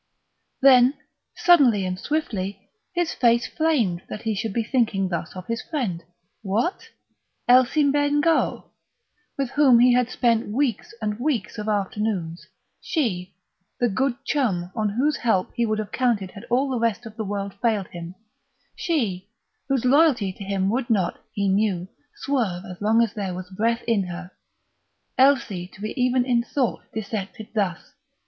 Then, 0.63 0.95
suddenly 1.35 1.85
and 1.85 1.99
swiftly, 1.99 2.71
his 2.95 3.13
face 3.13 3.45
flamed 3.45 4.01
that 4.09 4.23
he 4.23 4.33
should 4.33 4.51
be 4.51 4.63
thinking 4.63 5.07
thus 5.09 5.35
of 5.35 5.45
his 5.45 5.61
friend. 5.61 6.03
What! 6.41 6.89
Elsie 7.47 7.83
Bengough, 7.83 8.63
with 9.37 9.51
whom 9.51 9.77
he 9.77 9.93
had 9.93 10.09
spent 10.09 10.47
weeks 10.47 10.95
and 11.03 11.19
weeks 11.19 11.59
of 11.59 11.67
afternoons 11.69 12.47
she, 12.81 13.35
the 13.79 13.89
good 13.89 14.15
chum, 14.25 14.71
on 14.75 14.89
whose 14.89 15.17
help 15.17 15.53
he 15.53 15.67
would 15.67 15.77
have 15.77 15.91
counted 15.91 16.31
had 16.31 16.45
all 16.45 16.67
the 16.67 16.79
rest 16.79 17.05
of 17.05 17.15
the 17.15 17.23
world 17.23 17.53
failed 17.61 17.89
him 17.89 18.15
she, 18.75 19.29
whose 19.69 19.85
loyalty 19.85 20.33
to 20.33 20.43
him 20.43 20.67
would 20.71 20.89
not, 20.89 21.19
he 21.31 21.47
knew, 21.47 21.87
swerve 22.15 22.65
as 22.65 22.81
long 22.81 23.03
as 23.03 23.13
there 23.13 23.35
was 23.35 23.51
breath 23.51 23.83
in 23.85 24.05
her 24.07 24.31
Elsie 25.19 25.67
to 25.67 25.79
be 25.79 25.93
even 25.95 26.25
in 26.25 26.41
thought 26.41 26.91
dissected 26.91 27.49
thus! 27.53 27.93